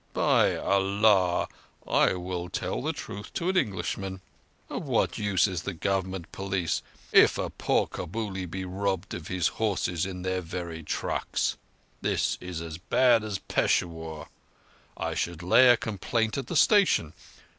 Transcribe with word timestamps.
By 0.13 0.55
Allah, 0.55 1.47
I 1.87 2.13
will 2.15 2.49
tell 2.49 2.81
the 2.81 2.91
truth 2.91 3.31
to 3.33 3.49
an 3.49 3.55
Englishman! 3.57 4.21
Of 4.67 4.87
what 4.87 5.19
use 5.19 5.45
is 5.45 5.61
the 5.61 5.75
Government 5.75 6.31
police 6.31 6.81
if 7.11 7.37
a 7.37 7.51
poor 7.51 7.85
Kabuli 7.85 8.47
be 8.49 8.65
robbed 8.65 9.13
of 9.13 9.27
his 9.27 9.45
horses 9.61 10.07
in 10.07 10.23
their 10.23 10.41
very 10.41 10.81
trucks. 10.81 11.55
This 12.01 12.39
is 12.41 12.61
as 12.61 12.79
bad 12.79 13.23
as 13.23 13.37
Peshawur! 13.47 14.25
I 14.97 15.13
should 15.13 15.43
lay 15.43 15.69
a 15.69 15.77
complaint 15.77 16.35
at 16.35 16.47
the 16.47 16.55
station. 16.57 17.13